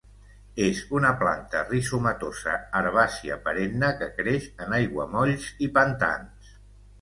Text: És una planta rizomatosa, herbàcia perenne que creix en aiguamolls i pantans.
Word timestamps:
És 0.67 0.77
una 0.99 1.09
planta 1.17 1.59
rizomatosa, 1.71 2.55
herbàcia 2.79 3.37
perenne 3.45 3.91
que 4.01 4.09
creix 4.17 4.49
en 4.67 4.75
aiguamolls 4.79 5.47
i 5.69 5.71
pantans. 5.79 6.51